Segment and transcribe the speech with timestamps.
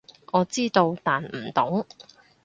[0.31, 1.85] 我知道，但唔懂